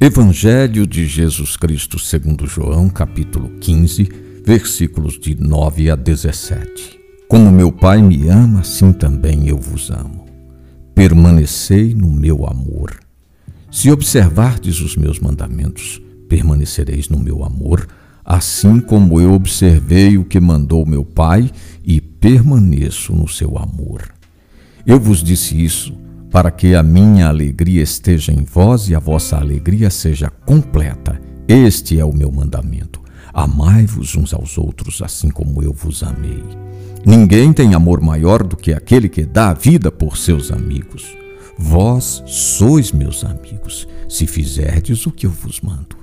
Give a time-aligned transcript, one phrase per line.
[0.00, 4.08] Evangelho de Jesus Cristo segundo João, capítulo 15,
[4.44, 6.98] versículos de 9 a 17.
[7.28, 10.26] Como meu Pai me ama, assim também eu vos amo.
[10.96, 12.98] Permanecei no meu amor.
[13.70, 17.86] Se observardes os meus mandamentos, permanecereis no meu amor,
[18.24, 21.48] assim como eu observei o que mandou meu Pai
[21.84, 24.12] e permaneço no seu amor.
[24.84, 26.03] Eu vos disse isso
[26.34, 31.20] para que a minha alegria esteja em vós e a vossa alegria seja completa.
[31.46, 33.00] Este é o meu mandamento.
[33.32, 36.42] Amai-vos uns aos outros, assim como eu vos amei.
[37.06, 41.06] Ninguém tem amor maior do que aquele que dá a vida por seus amigos.
[41.56, 45.96] Vós sois meus amigos, se fizerdes o que eu vos mando.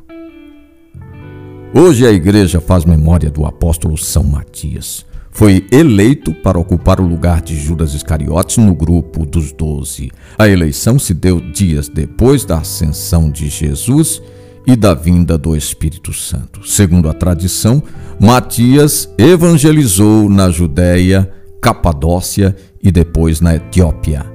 [1.73, 7.41] Hoje a igreja faz memória do apóstolo São Matias foi eleito para ocupar o lugar
[7.41, 10.11] de Judas Iscariotes no grupo dos doze.
[10.37, 14.21] A eleição se deu dias depois da ascensão de Jesus
[14.67, 16.67] e da vinda do Espírito Santo.
[16.67, 17.81] Segundo a tradição,
[18.19, 24.25] Matias evangelizou na Judéia, Capadócia e depois na Etiópia.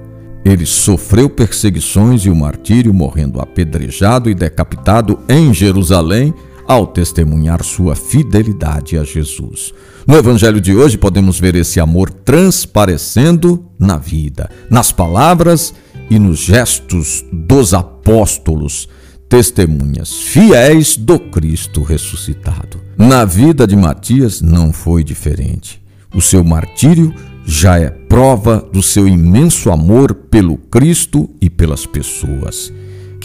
[0.44, 6.32] Ele sofreu perseguições e o martírio, morrendo apedrejado e decapitado em Jerusalém
[6.66, 9.72] ao testemunhar sua fidelidade a Jesus.
[10.06, 15.74] No Evangelho de hoje podemos ver esse amor transparecendo na vida, nas palavras
[16.08, 18.88] e nos gestos dos apóstolos,
[19.28, 22.80] testemunhas fiéis do Cristo ressuscitado.
[22.96, 25.82] Na vida de Matias não foi diferente.
[26.14, 27.12] O seu martírio
[27.44, 32.72] já é prova do seu imenso amor pelo Cristo e pelas pessoas.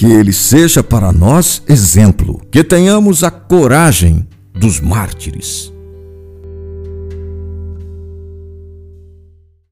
[0.01, 5.71] Que ele seja para nós exemplo, que tenhamos a coragem dos mártires.